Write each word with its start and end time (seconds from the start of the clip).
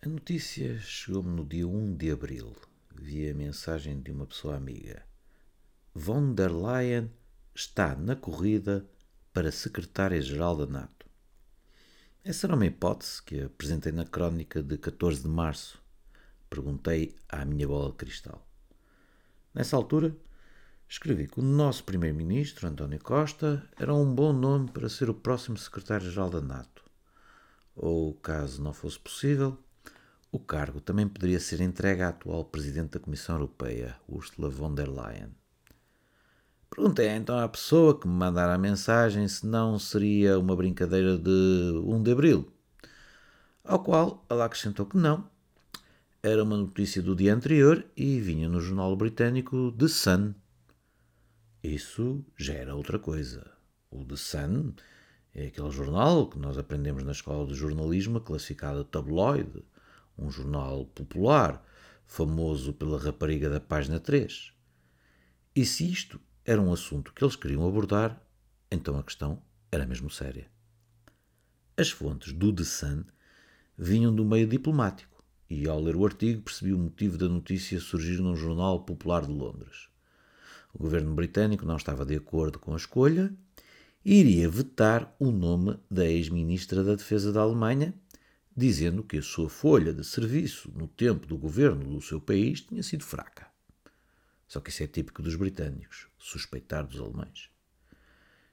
A 0.00 0.08
notícia 0.08 0.78
chegou-me 0.78 1.30
no 1.30 1.44
dia 1.44 1.66
1 1.66 1.96
de 1.96 2.12
abril, 2.12 2.54
via 2.94 3.34
mensagem 3.34 4.00
de 4.00 4.12
uma 4.12 4.26
pessoa 4.26 4.54
amiga. 4.54 5.04
Von 5.92 6.34
der 6.34 6.52
Leyen 6.52 7.10
está 7.52 7.96
na 7.96 8.14
corrida 8.14 8.88
para 9.32 9.50
secretária-geral 9.50 10.56
da 10.56 10.66
NATO. 10.66 11.04
Essa 12.24 12.46
era 12.46 12.54
uma 12.54 12.66
hipótese 12.66 13.20
que 13.24 13.42
apresentei 13.42 13.90
na 13.90 14.04
crónica 14.04 14.62
de 14.62 14.78
14 14.78 15.22
de 15.22 15.28
março. 15.28 15.82
Perguntei 16.48 17.16
à 17.28 17.44
minha 17.44 17.66
bola 17.66 17.90
de 17.90 17.96
cristal. 17.96 18.48
Nessa 19.52 19.74
altura, 19.74 20.16
escrevi 20.88 21.26
que 21.26 21.40
o 21.40 21.42
nosso 21.42 21.82
primeiro-ministro, 21.82 22.68
António 22.68 23.02
Costa, 23.02 23.68
era 23.76 23.92
um 23.92 24.14
bom 24.14 24.32
nome 24.32 24.70
para 24.70 24.88
ser 24.88 25.10
o 25.10 25.14
próximo 25.14 25.58
secretário-geral 25.58 26.30
da 26.30 26.40
NATO. 26.40 26.84
Ou, 27.74 28.14
caso 28.14 28.62
não 28.62 28.72
fosse 28.72 28.98
possível, 29.00 29.58
o 30.30 30.38
cargo 30.38 30.80
também 30.80 31.08
poderia 31.08 31.40
ser 31.40 31.60
entregue 31.60 32.02
à 32.02 32.08
atual 32.08 32.44
Presidente 32.44 32.90
da 32.90 33.00
Comissão 33.00 33.36
Europeia, 33.36 33.96
Ursula 34.08 34.50
von 34.50 34.74
der 34.74 34.88
Leyen. 34.88 35.30
Perguntei 36.68 37.08
então 37.08 37.38
à 37.38 37.48
pessoa 37.48 37.98
que 37.98 38.06
me 38.06 38.12
mandara 38.12 38.54
a 38.54 38.58
mensagem 38.58 39.26
se 39.26 39.46
não 39.46 39.78
seria 39.78 40.38
uma 40.38 40.54
brincadeira 40.54 41.16
de 41.16 41.72
1 41.84 42.02
de 42.02 42.12
Abril, 42.12 42.52
ao 43.64 43.82
qual 43.82 44.24
ela 44.28 44.44
acrescentou 44.44 44.86
que 44.86 44.96
não. 44.96 45.28
Era 46.22 46.44
uma 46.44 46.56
notícia 46.56 47.00
do 47.00 47.16
dia 47.16 47.34
anterior 47.34 47.86
e 47.96 48.20
vinha 48.20 48.48
no 48.48 48.60
jornal 48.60 48.94
britânico 48.96 49.72
The 49.72 49.88
Sun. 49.88 50.34
Isso 51.62 52.24
já 52.36 52.54
era 52.54 52.74
outra 52.74 52.98
coisa. 52.98 53.50
O 53.90 54.04
The 54.04 54.16
Sun 54.16 54.74
é 55.34 55.46
aquele 55.46 55.70
jornal 55.70 56.28
que 56.28 56.38
nós 56.38 56.58
aprendemos 56.58 57.02
na 57.02 57.12
escola 57.12 57.46
de 57.46 57.54
jornalismo 57.54 58.20
classificado 58.20 58.84
tabloide, 58.84 59.64
um 60.18 60.30
jornal 60.30 60.84
popular, 60.86 61.64
famoso 62.06 62.72
pela 62.72 62.98
rapariga 62.98 63.48
da 63.48 63.60
página 63.60 64.00
3. 64.00 64.52
E 65.54 65.64
se 65.64 65.90
isto 65.90 66.20
era 66.44 66.60
um 66.60 66.72
assunto 66.72 67.12
que 67.12 67.22
eles 67.22 67.36
queriam 67.36 67.66
abordar, 67.66 68.20
então 68.70 68.98
a 68.98 69.02
questão 69.02 69.42
era 69.70 69.86
mesmo 69.86 70.10
séria. 70.10 70.50
As 71.76 71.90
fontes 71.90 72.32
do 72.32 72.52
The 72.52 72.64
Sun 72.64 73.04
vinham 73.76 74.14
do 74.14 74.24
meio 74.24 74.46
diplomático 74.46 75.22
e, 75.48 75.68
ao 75.68 75.80
ler 75.80 75.94
o 75.94 76.04
artigo, 76.04 76.42
percebi 76.42 76.72
o 76.72 76.78
motivo 76.78 77.16
da 77.16 77.28
notícia 77.28 77.78
surgir 77.80 78.18
num 78.18 78.34
jornal 78.34 78.84
popular 78.84 79.24
de 79.24 79.32
Londres. 79.32 79.88
O 80.74 80.78
governo 80.78 81.14
britânico 81.14 81.64
não 81.64 81.76
estava 81.76 82.04
de 82.04 82.16
acordo 82.16 82.58
com 82.58 82.72
a 82.72 82.76
escolha 82.76 83.32
e 84.04 84.20
iria 84.20 84.48
vetar 84.48 85.14
o 85.18 85.30
nome 85.30 85.78
da 85.90 86.06
ex-ministra 86.06 86.82
da 86.82 86.94
Defesa 86.94 87.32
da 87.32 87.40
Alemanha, 87.40 87.94
dizendo 88.58 89.04
que 89.04 89.18
a 89.18 89.22
sua 89.22 89.48
folha 89.48 89.94
de 89.94 90.04
serviço 90.04 90.68
no 90.74 90.88
tempo 90.88 91.28
do 91.28 91.38
governo 91.38 91.94
do 91.94 92.00
seu 92.00 92.20
país 92.20 92.60
tinha 92.60 92.82
sido 92.82 93.04
fraca. 93.04 93.46
Só 94.48 94.58
que 94.58 94.70
isso 94.70 94.82
é 94.82 94.88
típico 94.88 95.22
dos 95.22 95.36
britânicos, 95.36 96.08
suspeitar 96.18 96.84
dos 96.84 97.00
alemães. 97.00 97.50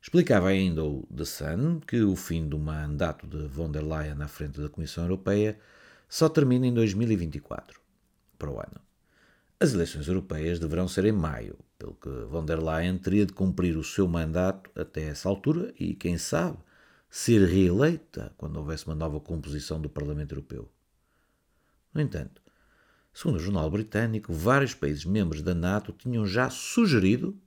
Explicava 0.00 0.48
ainda 0.48 0.82
o 0.82 1.06
The 1.16 1.24
Sun 1.24 1.80
que 1.86 2.02
o 2.02 2.16
fim 2.16 2.48
do 2.48 2.58
mandato 2.58 3.28
de 3.28 3.46
von 3.46 3.70
der 3.70 3.84
Leyen 3.84 4.20
à 4.20 4.26
frente 4.26 4.60
da 4.60 4.68
Comissão 4.68 5.04
Europeia 5.04 5.56
só 6.08 6.28
termina 6.28 6.66
em 6.66 6.74
2024, 6.74 7.80
para 8.36 8.50
o 8.50 8.58
ano. 8.58 8.80
As 9.60 9.72
eleições 9.72 10.08
europeias 10.08 10.58
deverão 10.58 10.88
ser 10.88 11.04
em 11.04 11.12
maio, 11.12 11.56
pelo 11.78 11.94
que 11.94 12.08
von 12.28 12.44
der 12.44 12.60
Leyen 12.60 12.98
teria 12.98 13.24
de 13.24 13.32
cumprir 13.32 13.76
o 13.76 13.84
seu 13.84 14.08
mandato 14.08 14.68
até 14.74 15.02
essa 15.04 15.28
altura 15.28 15.72
e, 15.78 15.94
quem 15.94 16.18
sabe, 16.18 16.58
ser 17.14 17.46
reeleita 17.46 18.32
quando 18.38 18.56
houvesse 18.56 18.86
uma 18.86 18.94
nova 18.94 19.20
composição 19.20 19.78
do 19.78 19.90
Parlamento 19.90 20.32
Europeu. 20.32 20.66
No 21.92 22.00
entanto, 22.00 22.40
segundo 23.12 23.36
o 23.36 23.38
jornal 23.38 23.70
britânico, 23.70 24.32
vários 24.32 24.72
países 24.72 25.04
membros 25.04 25.42
da 25.42 25.54
NATO 25.54 25.92
tinham 25.92 26.26
já 26.26 26.48
sugerido 26.48 27.38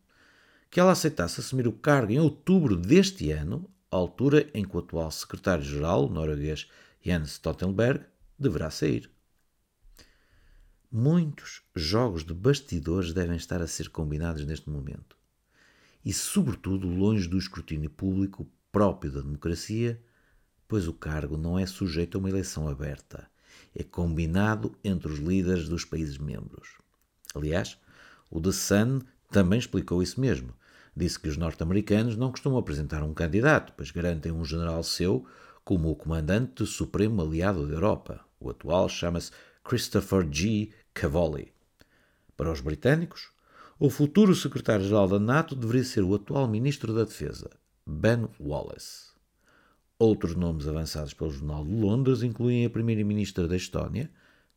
que 0.69 0.79
ela 0.79 0.91
aceitasse 0.91 1.39
assumir 1.39 1.67
o 1.67 1.73
cargo 1.73 2.11
em 2.11 2.19
outubro 2.19 2.75
deste 2.75 3.31
ano, 3.31 3.67
altura 3.89 4.47
em 4.53 4.63
que 4.63 4.75
o 4.75 4.79
atual 4.79 5.09
secretário-geral, 5.09 6.09
norueguês 6.09 6.69
Jens 7.01 7.31
Stoltenberg, 7.31 8.05
deverá 8.37 8.69
sair. 8.69 9.09
Muitos 10.91 11.63
jogos 11.75 12.23
de 12.23 12.35
bastidores 12.35 13.13
devem 13.13 13.35
estar 13.35 13.63
a 13.63 13.67
ser 13.67 13.89
combinados 13.89 14.45
neste 14.45 14.69
momento. 14.69 15.17
E, 16.05 16.13
sobretudo, 16.13 16.87
longe 16.87 17.27
do 17.27 17.39
escrutínio 17.39 17.89
público 17.89 18.47
próprio 18.75 19.09
da 19.09 19.21
democracia, 19.21 20.01
pois 20.67 20.85
o 20.85 20.91
cargo 20.91 21.37
não 21.37 21.57
é 21.57 21.65
sujeito 21.65 22.17
a 22.17 22.19
uma 22.19 22.29
eleição 22.29 22.67
aberta. 22.67 23.25
É 23.73 23.83
combinado 23.83 24.75
entre 24.83 25.09
os 25.09 25.17
líderes 25.17 25.69
dos 25.69 25.85
países 25.85 26.17
membros. 26.17 26.73
Aliás, 27.33 27.77
o 28.29 28.41
The 28.41 28.51
Sun 28.51 28.99
também 29.31 29.59
explicou 29.59 30.03
isso 30.03 30.19
mesmo. 30.19 30.53
Disse 30.93 31.17
que 31.17 31.29
os 31.29 31.37
norte-americanos 31.37 32.17
não 32.17 32.31
costumam 32.31 32.59
apresentar 32.59 33.01
um 33.01 33.13
candidato, 33.13 33.71
pois 33.77 33.91
garantem 33.91 34.33
um 34.33 34.43
general 34.43 34.83
seu 34.83 35.25
como 35.63 35.89
o 35.89 35.95
comandante 35.95 36.65
supremo 36.65 37.21
aliado 37.21 37.65
da 37.65 37.75
Europa. 37.75 38.25
O 38.41 38.49
atual 38.49 38.89
chama-se 38.89 39.31
Christopher 39.63 40.27
G. 40.29 40.69
Cavoli. 40.93 41.53
Para 42.35 42.51
os 42.51 42.59
britânicos, 42.59 43.29
o 43.79 43.89
futuro 43.89 44.35
secretário-geral 44.35 45.07
da 45.07 45.17
NATO 45.17 45.55
deveria 45.55 45.85
ser 45.85 46.03
o 46.03 46.13
atual 46.13 46.45
ministro 46.45 46.93
da 46.93 47.05
Defesa, 47.05 47.49
Ben 47.87 48.27
Wallace. 48.39 49.11
Outros 49.99 50.35
nomes 50.35 50.67
avançados 50.67 51.13
pelo 51.13 51.29
Jornal 51.29 51.63
de 51.63 51.71
Londres 51.71 52.23
incluem 52.23 52.65
a 52.65 52.69
primeira-ministra 52.69 53.47
da 53.47 53.55
Estónia, 53.55 54.11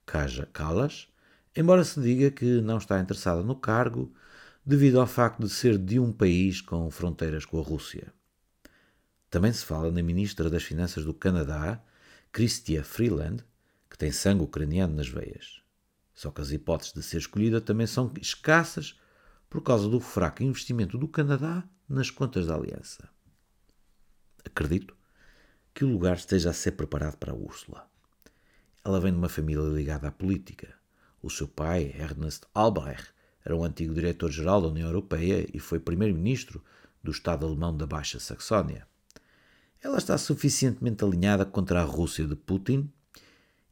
Kaja 0.06 0.46
Kallas, 0.46 1.08
embora 1.54 1.84
se 1.84 2.00
diga 2.00 2.30
que 2.30 2.62
não 2.62 2.78
está 2.78 2.98
interessada 2.98 3.42
no 3.42 3.54
cargo 3.54 4.10
devido 4.64 4.98
ao 4.98 5.06
facto 5.06 5.40
de 5.40 5.50
ser 5.50 5.76
de 5.76 6.00
um 6.00 6.10
país 6.10 6.62
com 6.62 6.90
fronteiras 6.90 7.44
com 7.44 7.60
a 7.60 7.62
Rússia. 7.62 8.14
Também 9.28 9.52
se 9.52 9.62
fala 9.62 9.90
na 9.90 10.02
ministra 10.02 10.48
das 10.48 10.62
Finanças 10.62 11.04
do 11.04 11.12
Canadá, 11.12 11.84
Chrystia 12.32 12.82
Freeland, 12.82 13.44
que 13.90 13.98
tem 13.98 14.10
sangue 14.10 14.44
ucraniano 14.44 14.96
nas 14.96 15.08
veias. 15.08 15.60
Só 16.14 16.30
que 16.30 16.40
as 16.40 16.50
hipóteses 16.50 16.94
de 16.94 17.02
ser 17.02 17.18
escolhida 17.18 17.60
também 17.60 17.86
são 17.86 18.10
escassas 18.20 18.98
por 19.50 19.62
causa 19.62 19.86
do 19.86 20.00
fraco 20.00 20.42
investimento 20.42 20.96
do 20.96 21.06
Canadá 21.06 21.62
nas 21.86 22.10
contas 22.10 22.46
da 22.46 22.54
Aliança. 22.54 23.17
Acredito 24.48 24.96
que 25.74 25.84
o 25.84 25.88
lugar 25.88 26.16
esteja 26.16 26.50
a 26.50 26.54
ser 26.54 26.72
preparado 26.72 27.18
para 27.18 27.34
Úrsula. 27.34 27.86
Ela 28.82 28.98
vem 28.98 29.12
de 29.12 29.18
uma 29.18 29.28
família 29.28 29.62
ligada 29.62 30.08
à 30.08 30.10
política. 30.10 30.74
O 31.22 31.28
seu 31.28 31.46
pai, 31.46 31.94
Ernest 31.94 32.46
Albrecht, 32.54 33.12
era 33.44 33.54
um 33.54 33.62
antigo 33.62 33.94
diretor-geral 33.94 34.62
da 34.62 34.68
União 34.68 34.88
Europeia 34.88 35.46
e 35.52 35.60
foi 35.60 35.78
primeiro-ministro 35.78 36.64
do 37.02 37.10
Estado 37.10 37.44
alemão 37.44 37.76
da 37.76 37.86
Baixa 37.86 38.18
Saxónia. 38.18 38.88
Ela 39.82 39.98
está 39.98 40.16
suficientemente 40.16 41.04
alinhada 41.04 41.44
contra 41.44 41.82
a 41.82 41.84
Rússia 41.84 42.26
de 42.26 42.34
Putin 42.34 42.90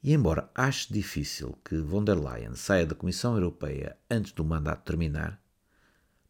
e, 0.02 0.12
embora 0.12 0.50
ache 0.54 0.92
difícil 0.92 1.58
que 1.64 1.78
von 1.78 2.04
der 2.04 2.18
Leyen 2.18 2.54
saia 2.54 2.86
da 2.86 2.94
Comissão 2.94 3.34
Europeia 3.34 3.96
antes 4.10 4.32
do 4.32 4.44
mandato 4.44 4.84
terminar, 4.84 5.42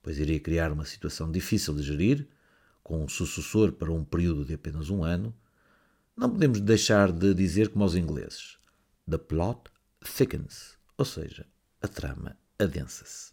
pois 0.03 0.21
iria 0.21 0.39
criar 0.39 0.71
uma 0.71 0.85
situação 0.85 1.31
difícil 1.31 1.75
de 1.75 1.83
gerir, 1.83 2.29
com 2.87 3.03
um 3.03 3.09
sucessor 3.09 3.73
para 3.73 3.91
um 3.91 4.05
período 4.05 4.45
de 4.45 4.55
apenas 4.55 4.91
um 4.91 5.03
ano, 5.03 5.35
não 6.17 6.31
podemos 6.31 6.61
deixar 6.61 7.11
de 7.11 7.35
dizer 7.35 7.71
como 7.71 7.83
aos 7.83 7.97
ingleses: 7.97 8.59
The 9.11 9.19
plot 9.19 9.63
thickens, 10.05 10.79
ou 10.97 11.05
seja, 11.05 11.45
a 11.83 11.89
trama 11.89 12.37
adensa-se. 12.57 13.33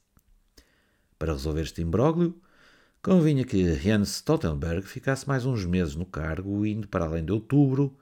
Para 1.19 1.33
resolver 1.33 1.61
este 1.61 1.83
imbróglio, 1.83 2.35
convinha 2.99 3.45
que 3.45 3.75
Jens 3.75 4.15
Stoltenberg 4.15 4.87
ficasse 4.87 5.27
mais 5.27 5.45
uns 5.45 5.63
meses 5.65 5.93
no 5.93 6.07
cargo, 6.07 6.65
indo 6.65 6.87
para 6.87 7.05
além 7.05 7.23
de 7.23 7.31
outubro, 7.31 7.95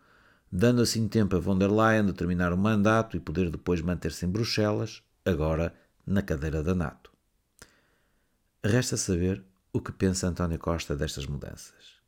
dando 0.50 0.82
assim 0.82 1.06
tempo 1.06 1.36
a 1.36 1.40
von 1.40 1.58
der 1.58 1.70
Leyen 1.70 2.06
de 2.06 2.14
terminar 2.14 2.54
o 2.54 2.58
mandato 2.58 3.18
e 3.18 3.20
poder 3.20 3.50
depois 3.50 3.82
manter-se 3.82 4.26
em 4.26 4.30
Bruxelas, 4.30 5.04
agora 5.26 5.76
na 6.08 6.22
cadeira 6.22 6.64
da 6.64 6.74
NATO. 6.74 7.12
Resta 8.64 8.96
saber 8.96 9.44
o 9.74 9.80
que 9.80 9.92
pensa 9.92 10.28
António 10.28 10.60
Costa 10.60 10.96
destas 10.96 11.26
mudanças. 11.26 12.02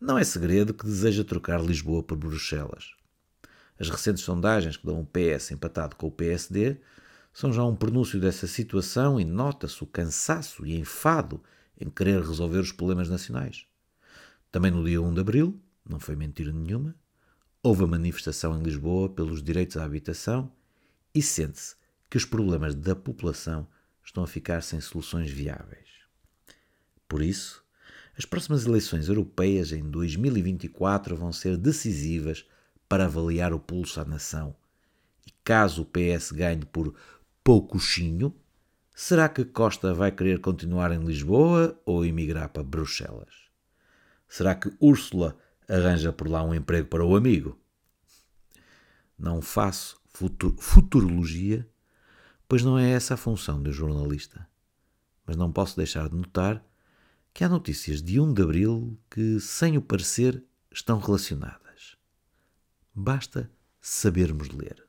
Não 0.00 0.18
é 0.18 0.24
segredo 0.24 0.74
que 0.74 0.84
deseja 0.84 1.22
trocar 1.22 1.60
Lisboa 1.60 2.02
por 2.02 2.16
Bruxelas. 2.16 2.92
As 3.78 3.88
recentes 3.88 4.24
sondagens 4.24 4.76
que 4.76 4.84
dão 4.84 4.98
um 4.98 5.04
PS 5.04 5.52
empatado 5.52 5.94
com 5.94 6.08
o 6.08 6.10
PSD 6.10 6.80
são 7.32 7.52
já 7.52 7.64
um 7.64 7.76
pronúncio 7.76 8.20
dessa 8.20 8.48
situação 8.48 9.20
e 9.20 9.24
nota-se 9.24 9.82
o 9.84 9.86
cansaço 9.86 10.66
e 10.66 10.76
enfado 10.76 11.40
em 11.80 11.88
querer 11.88 12.20
resolver 12.20 12.58
os 12.58 12.72
problemas 12.72 13.08
nacionais. 13.08 13.64
Também 14.50 14.72
no 14.72 14.84
dia 14.84 15.00
1 15.00 15.14
de 15.14 15.20
abril, 15.20 15.60
não 15.88 16.00
foi 16.00 16.16
mentira 16.16 16.52
nenhuma, 16.52 16.96
houve 17.62 17.84
a 17.84 17.86
manifestação 17.86 18.58
em 18.58 18.62
Lisboa 18.62 19.08
pelos 19.08 19.40
direitos 19.40 19.76
à 19.76 19.84
habitação 19.84 20.50
e 21.14 21.22
sente-se 21.22 21.76
que 22.10 22.16
os 22.16 22.24
problemas 22.24 22.74
da 22.74 22.96
população 22.96 23.68
estão 24.02 24.24
a 24.24 24.26
ficar 24.26 24.62
sem 24.62 24.80
soluções 24.80 25.30
viáveis. 25.30 26.07
Por 27.08 27.22
isso, 27.22 27.64
as 28.18 28.24
próximas 28.24 28.66
eleições 28.66 29.08
europeias 29.08 29.72
em 29.72 29.82
2024 29.82 31.16
vão 31.16 31.32
ser 31.32 31.56
decisivas 31.56 32.44
para 32.88 33.06
avaliar 33.06 33.52
o 33.52 33.60
pulso 33.60 34.00
à 34.00 34.04
nação 34.04 34.56
E 35.26 35.32
caso 35.44 35.82
o 35.82 35.86
PS 35.86 36.32
ganhe 36.32 36.64
por 36.64 36.94
poucochinho, 37.42 38.34
será 38.94 39.28
que 39.28 39.44
Costa 39.44 39.94
vai 39.94 40.12
querer 40.12 40.40
continuar 40.40 40.92
em 40.92 41.02
Lisboa 41.02 41.80
ou 41.86 42.04
emigrar 42.04 42.50
para 42.50 42.62
Bruxelas? 42.62 43.48
Será 44.28 44.54
que 44.54 44.70
Úrsula 44.78 45.38
arranja 45.66 46.12
por 46.12 46.28
lá 46.28 46.42
um 46.42 46.54
emprego 46.54 46.88
para 46.88 47.04
o 47.04 47.16
amigo? 47.16 47.58
Não 49.18 49.40
faço 49.40 49.98
futurologia, 50.58 51.66
pois 52.46 52.62
não 52.62 52.78
é 52.78 52.90
essa 52.90 53.14
a 53.14 53.16
função 53.16 53.62
de 53.62 53.70
um 53.70 53.72
jornalista. 53.72 54.46
Mas 55.24 55.36
não 55.36 55.52
posso 55.52 55.76
deixar 55.76 56.08
de 56.08 56.16
notar 56.16 56.62
que 57.38 57.44
há 57.44 57.48
notícias 57.48 58.02
de 58.02 58.18
1 58.18 58.34
de 58.34 58.42
abril 58.42 58.98
que, 59.08 59.38
sem 59.38 59.78
o 59.78 59.80
parecer, 59.80 60.44
estão 60.72 60.98
relacionadas. 60.98 61.96
Basta 62.92 63.48
sabermos 63.80 64.48
ler. 64.48 64.87